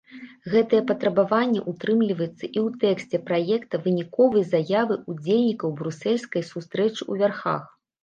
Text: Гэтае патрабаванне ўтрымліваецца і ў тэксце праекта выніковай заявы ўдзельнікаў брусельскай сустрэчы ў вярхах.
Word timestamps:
Гэтае 0.53 0.77
патрабаванне 0.91 1.61
ўтрымліваецца 1.71 2.31
і 2.31 2.33
ў 2.37 2.67
тэксце 2.85 3.17
праекта 3.29 3.83
выніковай 3.85 4.43
заявы 4.57 5.01
ўдзельнікаў 5.11 5.69
брусельскай 5.79 6.43
сустрэчы 6.53 7.01
ў 7.11 7.25
вярхах. 7.25 7.75